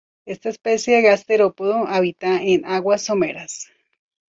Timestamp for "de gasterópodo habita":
0.95-2.41